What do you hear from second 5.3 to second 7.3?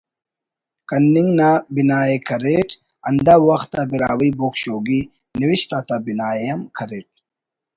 نوشت آتا بناءِ ہم کریٹ